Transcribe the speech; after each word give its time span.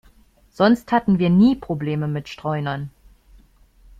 Sonst 0.49 0.91
hatten 0.91 1.19
wir 1.19 1.29
nie 1.29 1.55
Probleme 1.55 2.07
mit 2.07 2.27
Streunern. 2.27 2.89